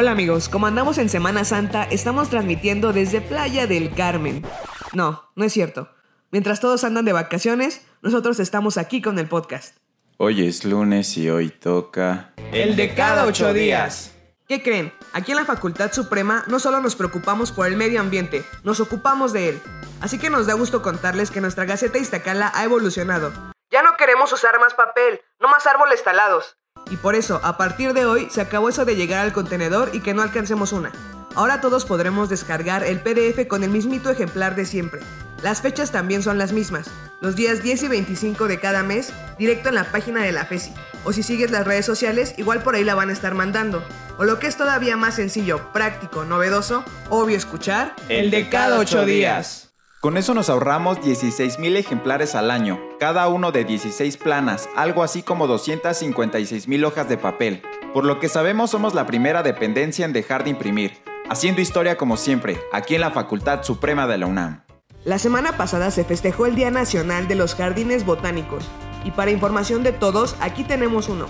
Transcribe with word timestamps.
Hola 0.00 0.12
amigos, 0.12 0.48
como 0.48 0.68
andamos 0.68 0.96
en 0.98 1.08
Semana 1.08 1.44
Santa, 1.44 1.82
estamos 1.82 2.30
transmitiendo 2.30 2.92
desde 2.92 3.20
Playa 3.20 3.66
del 3.66 3.92
Carmen. 3.96 4.46
No, 4.92 5.28
no 5.34 5.44
es 5.44 5.52
cierto. 5.52 5.88
Mientras 6.30 6.60
todos 6.60 6.84
andan 6.84 7.04
de 7.04 7.12
vacaciones, 7.12 7.84
nosotros 8.00 8.38
estamos 8.38 8.78
aquí 8.78 9.02
con 9.02 9.18
el 9.18 9.26
podcast. 9.26 9.76
Hoy 10.16 10.46
es 10.46 10.64
lunes 10.64 11.16
y 11.16 11.28
hoy 11.28 11.48
toca... 11.48 12.32
El 12.52 12.76
de 12.76 12.94
cada 12.94 13.26
ocho 13.26 13.52
días. 13.52 14.14
¿Qué 14.46 14.62
creen? 14.62 14.92
Aquí 15.14 15.32
en 15.32 15.38
la 15.38 15.44
Facultad 15.44 15.90
Suprema 15.90 16.44
no 16.46 16.60
solo 16.60 16.80
nos 16.80 16.94
preocupamos 16.94 17.50
por 17.50 17.66
el 17.66 17.76
medio 17.76 18.00
ambiente, 18.00 18.44
nos 18.62 18.78
ocupamos 18.78 19.32
de 19.32 19.48
él. 19.48 19.62
Así 20.00 20.16
que 20.20 20.30
nos 20.30 20.46
da 20.46 20.54
gusto 20.54 20.80
contarles 20.80 21.32
que 21.32 21.40
nuestra 21.40 21.64
Gaceta 21.64 21.98
Iztacala 21.98 22.52
ha 22.54 22.62
evolucionado. 22.62 23.32
Ya 23.72 23.82
no 23.82 23.96
queremos 23.96 24.32
usar 24.32 24.60
más 24.60 24.74
papel, 24.74 25.20
no 25.40 25.48
más 25.48 25.66
árboles 25.66 26.04
talados. 26.04 26.57
Y 26.90 26.96
por 26.96 27.14
eso, 27.14 27.40
a 27.42 27.56
partir 27.56 27.92
de 27.92 28.06
hoy, 28.06 28.28
se 28.30 28.40
acabó 28.40 28.68
eso 28.68 28.84
de 28.84 28.96
llegar 28.96 29.24
al 29.24 29.32
contenedor 29.32 29.90
y 29.92 30.00
que 30.00 30.14
no 30.14 30.22
alcancemos 30.22 30.72
una. 30.72 30.92
Ahora 31.34 31.60
todos 31.60 31.84
podremos 31.84 32.28
descargar 32.28 32.82
el 32.82 33.00
PDF 33.00 33.46
con 33.46 33.62
el 33.62 33.70
mismito 33.70 34.10
ejemplar 34.10 34.56
de 34.56 34.64
siempre. 34.64 35.00
Las 35.42 35.62
fechas 35.62 35.92
también 35.92 36.22
son 36.22 36.36
las 36.36 36.52
mismas, 36.52 36.90
los 37.20 37.36
días 37.36 37.62
10 37.62 37.84
y 37.84 37.88
25 37.88 38.48
de 38.48 38.58
cada 38.58 38.82
mes, 38.82 39.12
directo 39.38 39.68
en 39.68 39.76
la 39.76 39.84
página 39.84 40.22
de 40.22 40.32
la 40.32 40.46
FESI. 40.46 40.72
O 41.04 41.12
si 41.12 41.22
sigues 41.22 41.52
las 41.52 41.64
redes 41.64 41.86
sociales, 41.86 42.34
igual 42.38 42.62
por 42.62 42.74
ahí 42.74 42.82
la 42.82 42.96
van 42.96 43.10
a 43.10 43.12
estar 43.12 43.34
mandando. 43.34 43.84
O 44.18 44.24
lo 44.24 44.40
que 44.40 44.48
es 44.48 44.56
todavía 44.56 44.96
más 44.96 45.14
sencillo, 45.14 45.72
práctico, 45.72 46.24
novedoso, 46.24 46.84
obvio 47.08 47.36
escuchar, 47.36 47.94
el 48.08 48.32
de 48.32 48.48
cada 48.48 48.78
ocho 48.80 49.04
días. 49.04 49.67
Con 50.00 50.16
eso 50.16 50.32
nos 50.32 50.48
ahorramos 50.48 51.00
16.000 51.00 51.76
ejemplares 51.76 52.36
al 52.36 52.52
año, 52.52 52.78
cada 53.00 53.26
uno 53.26 53.50
de 53.50 53.64
16 53.64 54.16
planas, 54.16 54.68
algo 54.76 55.02
así 55.02 55.24
como 55.24 55.48
256.000 55.48 56.86
hojas 56.86 57.08
de 57.08 57.18
papel. 57.18 57.62
Por 57.92 58.04
lo 58.04 58.20
que 58.20 58.28
sabemos 58.28 58.70
somos 58.70 58.94
la 58.94 59.06
primera 59.06 59.42
dependencia 59.42 60.04
en 60.04 60.12
dejar 60.12 60.44
de 60.44 60.50
imprimir, 60.50 61.02
haciendo 61.28 61.60
historia 61.60 61.96
como 61.96 62.16
siempre, 62.16 62.60
aquí 62.72 62.94
en 62.94 63.00
la 63.00 63.10
Facultad 63.10 63.64
Suprema 63.64 64.06
de 64.06 64.18
la 64.18 64.26
UNAM. 64.26 64.62
La 65.04 65.18
semana 65.18 65.56
pasada 65.56 65.90
se 65.90 66.04
festejó 66.04 66.46
el 66.46 66.54
Día 66.54 66.70
Nacional 66.70 67.26
de 67.26 67.34
los 67.34 67.56
Jardines 67.56 68.06
Botánicos, 68.06 68.68
y 69.04 69.10
para 69.10 69.32
información 69.32 69.82
de 69.82 69.90
todos, 69.90 70.36
aquí 70.38 70.62
tenemos 70.62 71.08
uno. 71.08 71.26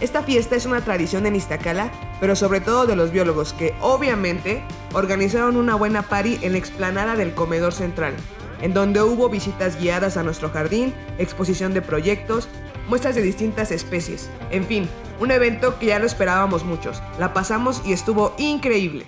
Esta 0.00 0.22
fiesta 0.22 0.54
es 0.54 0.64
una 0.64 0.80
tradición 0.82 1.26
en 1.26 1.34
Iztacala, 1.34 1.90
pero 2.20 2.36
sobre 2.36 2.60
todo 2.60 2.86
de 2.86 2.96
los 2.96 3.10
biólogos 3.10 3.52
que, 3.52 3.74
obviamente, 3.80 4.62
organizaron 4.92 5.56
una 5.56 5.74
buena 5.74 6.02
party 6.02 6.38
en 6.42 6.52
la 6.52 6.58
explanada 6.58 7.16
del 7.16 7.34
comedor 7.34 7.72
central, 7.72 8.14
en 8.60 8.72
donde 8.74 9.02
hubo 9.02 9.28
visitas 9.28 9.78
guiadas 9.78 10.16
a 10.16 10.22
nuestro 10.22 10.50
jardín, 10.50 10.94
exposición 11.18 11.74
de 11.74 11.82
proyectos, 11.82 12.48
muestras 12.88 13.14
de 13.14 13.22
distintas 13.22 13.70
especies, 13.70 14.30
en 14.50 14.64
fin, 14.64 14.88
un 15.20 15.30
evento 15.30 15.78
que 15.78 15.86
ya 15.86 15.98
lo 15.98 16.06
esperábamos 16.06 16.64
muchos. 16.64 17.02
La 17.18 17.32
pasamos 17.32 17.82
y 17.84 17.92
estuvo 17.92 18.34
increíble. 18.38 19.06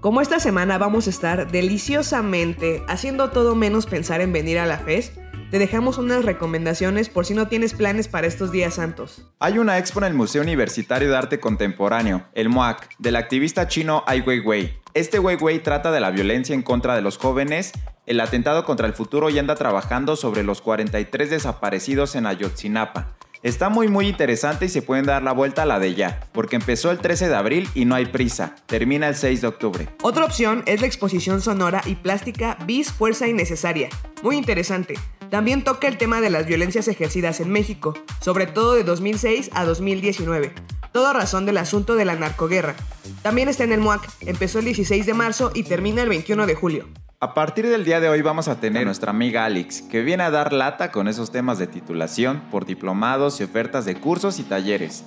Como 0.00 0.20
esta 0.20 0.38
semana 0.38 0.78
vamos 0.78 1.08
a 1.08 1.10
estar 1.10 1.50
deliciosamente 1.50 2.84
haciendo 2.86 3.30
todo 3.30 3.56
menos 3.56 3.86
pensar 3.86 4.20
en 4.20 4.32
venir 4.32 4.60
a 4.60 4.66
la 4.66 4.78
FES, 4.78 5.12
te 5.50 5.58
dejamos 5.58 5.98
unas 5.98 6.24
recomendaciones 6.24 7.08
por 7.08 7.24
si 7.24 7.34
no 7.34 7.48
tienes 7.48 7.74
planes 7.74 8.08
para 8.08 8.26
estos 8.26 8.52
días 8.52 8.74
santos. 8.74 9.22
Hay 9.38 9.58
una 9.58 9.78
expo 9.78 10.00
en 10.00 10.06
el 10.06 10.14
Museo 10.14 10.42
Universitario 10.42 11.08
de 11.08 11.16
Arte 11.16 11.40
Contemporáneo, 11.40 12.26
el 12.34 12.48
MUAC, 12.48 12.90
del 12.98 13.16
activista 13.16 13.66
chino 13.66 14.04
Ai 14.06 14.20
Weiwei. 14.20 14.78
Este 14.94 15.18
Weiwei 15.18 15.60
trata 15.62 15.90
de 15.90 16.00
la 16.00 16.10
violencia 16.10 16.54
en 16.54 16.62
contra 16.62 16.94
de 16.94 17.02
los 17.02 17.18
jóvenes, 17.18 17.72
el 18.06 18.20
atentado 18.20 18.64
contra 18.64 18.86
el 18.86 18.94
futuro 18.94 19.30
y 19.30 19.38
anda 19.38 19.54
trabajando 19.54 20.16
sobre 20.16 20.42
los 20.42 20.60
43 20.60 21.30
desaparecidos 21.30 22.14
en 22.14 22.26
Ayotzinapa. 22.26 23.14
Está 23.42 23.68
muy 23.68 23.86
muy 23.86 24.08
interesante 24.08 24.64
y 24.64 24.68
se 24.68 24.82
pueden 24.82 25.06
dar 25.06 25.22
la 25.22 25.30
vuelta 25.30 25.62
a 25.62 25.66
la 25.66 25.78
de 25.78 25.94
ya, 25.94 26.20
porque 26.32 26.56
empezó 26.56 26.90
el 26.90 26.98
13 26.98 27.28
de 27.28 27.36
abril 27.36 27.68
y 27.72 27.84
no 27.84 27.94
hay 27.94 28.06
prisa, 28.06 28.56
termina 28.66 29.06
el 29.06 29.14
6 29.14 29.42
de 29.42 29.46
octubre. 29.46 29.88
Otra 30.02 30.24
opción 30.24 30.64
es 30.66 30.80
la 30.80 30.88
exposición 30.88 31.40
sonora 31.40 31.80
y 31.86 31.94
plástica 31.94 32.58
Bis 32.66 32.90
Fuerza 32.90 33.28
Innecesaria, 33.28 33.90
muy 34.22 34.36
interesante. 34.36 34.96
También 35.30 35.62
toca 35.62 35.88
el 35.88 35.98
tema 35.98 36.20
de 36.20 36.30
las 36.30 36.46
violencias 36.46 36.88
ejercidas 36.88 37.40
en 37.40 37.50
México, 37.50 37.94
sobre 38.20 38.46
todo 38.46 38.74
de 38.74 38.84
2006 38.84 39.50
a 39.52 39.64
2019. 39.64 40.52
Todo 40.92 41.12
razón 41.12 41.44
del 41.44 41.58
asunto 41.58 41.96
de 41.96 42.06
la 42.06 42.14
narcoguerra. 42.14 42.74
También 43.22 43.48
está 43.48 43.64
en 43.64 43.72
el 43.72 43.80
MUAC, 43.80 44.08
empezó 44.22 44.58
el 44.60 44.64
16 44.64 45.04
de 45.04 45.14
marzo 45.14 45.50
y 45.54 45.64
termina 45.64 46.02
el 46.02 46.08
21 46.08 46.46
de 46.46 46.54
julio. 46.54 46.88
A 47.20 47.34
partir 47.34 47.68
del 47.68 47.84
día 47.84 48.00
de 48.00 48.08
hoy 48.08 48.22
vamos 48.22 48.48
a 48.48 48.60
tener 48.60 48.82
a 48.82 48.84
nuestra 48.86 49.10
amiga 49.10 49.44
Alex, 49.44 49.82
que 49.82 50.02
viene 50.02 50.22
a 50.22 50.30
dar 50.30 50.52
lata 50.52 50.90
con 50.90 51.08
esos 51.08 51.30
temas 51.30 51.58
de 51.58 51.66
titulación 51.66 52.42
por 52.50 52.64
diplomados 52.64 53.40
y 53.40 53.44
ofertas 53.44 53.84
de 53.84 53.96
cursos 53.96 54.38
y 54.38 54.44
talleres. 54.44 55.04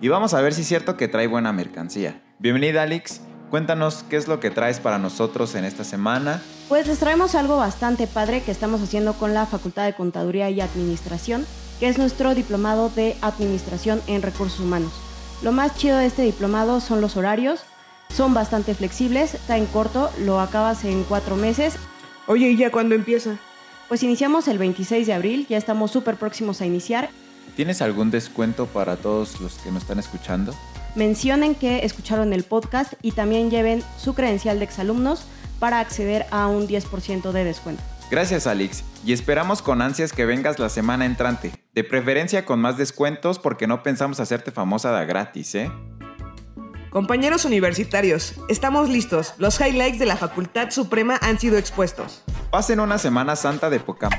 Y 0.00 0.08
vamos 0.08 0.34
a 0.34 0.40
ver 0.40 0.54
si 0.54 0.60
es 0.60 0.68
cierto 0.68 0.96
que 0.96 1.08
trae 1.08 1.26
buena 1.26 1.52
mercancía. 1.52 2.22
Bienvenida 2.38 2.82
Alex, 2.82 3.22
cuéntanos 3.50 4.04
qué 4.08 4.16
es 4.16 4.28
lo 4.28 4.40
que 4.40 4.50
traes 4.50 4.80
para 4.80 4.98
nosotros 4.98 5.54
en 5.54 5.64
esta 5.64 5.84
semana. 5.84 6.42
Pues 6.68 6.86
les 6.86 6.98
traemos 6.98 7.34
algo 7.34 7.56
bastante 7.56 8.06
padre 8.06 8.42
que 8.42 8.50
estamos 8.50 8.80
haciendo 8.82 9.14
con 9.14 9.34
la 9.34 9.46
Facultad 9.46 9.84
de 9.84 9.94
Contaduría 9.94 10.50
y 10.50 10.60
Administración, 10.60 11.46
que 11.80 11.88
es 11.88 11.98
nuestro 11.98 12.34
diplomado 12.34 12.88
de 12.90 13.16
Administración 13.20 14.00
en 14.06 14.22
Recursos 14.22 14.60
Humanos. 14.60 14.92
Lo 15.42 15.52
más 15.52 15.76
chido 15.76 15.98
de 15.98 16.06
este 16.06 16.22
diplomado 16.22 16.80
son 16.80 17.00
los 17.00 17.16
horarios, 17.16 17.60
son 18.14 18.32
bastante 18.32 18.74
flexibles, 18.74 19.34
está 19.34 19.58
en 19.58 19.66
corto, 19.66 20.10
lo 20.20 20.40
acabas 20.40 20.84
en 20.84 21.02
cuatro 21.04 21.36
meses. 21.36 21.76
Oye, 22.26 22.50
¿y 22.50 22.56
ya 22.56 22.70
cuándo 22.70 22.94
empieza? 22.94 23.36
Pues 23.88 24.02
iniciamos 24.02 24.48
el 24.48 24.58
26 24.58 25.06
de 25.06 25.12
abril, 25.12 25.46
ya 25.48 25.58
estamos 25.58 25.90
súper 25.90 26.16
próximos 26.16 26.60
a 26.60 26.66
iniciar. 26.66 27.10
¿Tienes 27.56 27.82
algún 27.82 28.10
descuento 28.10 28.66
para 28.66 28.96
todos 28.96 29.40
los 29.40 29.54
que 29.58 29.70
nos 29.70 29.82
están 29.82 29.98
escuchando? 29.98 30.54
Mencionen 30.94 31.54
que 31.54 31.84
escucharon 31.84 32.32
el 32.32 32.44
podcast 32.44 32.94
y 33.02 33.12
también 33.12 33.50
lleven 33.50 33.82
su 33.98 34.14
credencial 34.14 34.58
de 34.58 34.64
exalumnos 34.64 35.24
para 35.58 35.80
acceder 35.80 36.26
a 36.30 36.46
un 36.46 36.68
10% 36.68 37.32
de 37.32 37.44
descuento. 37.44 37.82
Gracias 38.10 38.46
Alex, 38.46 38.84
y 39.04 39.12
esperamos 39.12 39.62
con 39.62 39.82
ansias 39.82 40.12
que 40.12 40.24
vengas 40.24 40.58
la 40.58 40.68
semana 40.68 41.06
entrante, 41.06 41.52
de 41.72 41.84
preferencia 41.84 42.44
con 42.44 42.60
más 42.60 42.76
descuentos 42.76 43.38
porque 43.38 43.66
no 43.66 43.82
pensamos 43.82 44.20
hacerte 44.20 44.52
famosa 44.52 44.96
de 44.96 45.06
gratis, 45.06 45.54
¿eh? 45.54 45.72
Compañeros 46.90 47.44
universitarios, 47.44 48.34
estamos 48.48 48.88
listos. 48.88 49.34
Los 49.38 49.60
highlights 49.60 49.98
de 49.98 50.06
la 50.06 50.16
Facultad 50.16 50.70
Suprema 50.70 51.18
han 51.22 51.40
sido 51.40 51.58
expuestos. 51.58 52.22
Pasen 52.52 52.78
una 52.78 52.98
Semana 52.98 53.34
Santa 53.34 53.68
de 53.68 53.80
poca 53.80 54.10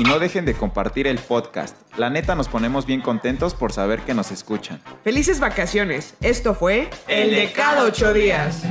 y 0.00 0.04
no 0.04 0.18
dejen 0.18 0.46
de 0.46 0.54
compartir 0.54 1.06
el 1.06 1.18
podcast. 1.18 1.76
La 1.98 2.08
neta 2.08 2.34
nos 2.34 2.48
ponemos 2.48 2.86
bien 2.86 3.02
contentos 3.02 3.52
por 3.52 3.70
saber 3.70 4.00
que 4.00 4.14
nos 4.14 4.30
escuchan. 4.30 4.80
Felices 5.04 5.40
vacaciones. 5.40 6.14
Esto 6.22 6.54
fue 6.54 6.88
El 7.06 7.32
de 7.32 7.52
cada 7.52 7.84
ocho 7.84 8.14
días. 8.14 8.62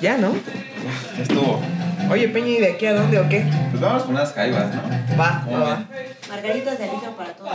Ya, 0.00 0.18
¿no? 0.18 0.32
Ya 1.16 1.22
estuvo. 1.22 1.60
Oye, 2.10 2.28
Peña, 2.28 2.48
¿y 2.48 2.58
de 2.58 2.72
aquí 2.72 2.86
a 2.86 2.94
dónde 2.94 3.20
o 3.20 3.28
qué? 3.28 3.46
Pues 3.70 3.80
vamos 3.80 4.02
con 4.02 4.16
unas 4.16 4.32
caibas, 4.32 4.74
¿no? 4.74 4.82
Va, 5.16 5.46
va, 5.48 5.58
va. 5.60 5.84
Margaritas 6.28 6.76
de 6.76 6.84
alito 6.90 7.16
para 7.16 7.32
todos. 7.32 7.52